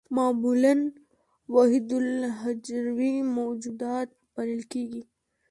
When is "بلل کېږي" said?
4.35-5.03